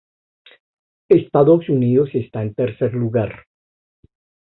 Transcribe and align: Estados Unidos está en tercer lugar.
Estados 1.09 1.69
Unidos 1.69 2.09
está 2.15 2.41
en 2.41 2.55
tercer 2.55 2.95
lugar. 2.95 3.45